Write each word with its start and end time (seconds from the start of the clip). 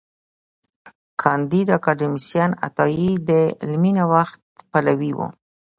کانديد 1.21 1.67
اکاډميسن 1.77 2.51
عطايي 2.65 3.11
د 3.29 3.29
علمي 3.61 3.91
نوښت 3.97 4.41
پلوي 4.71 5.11
و. 5.15 5.19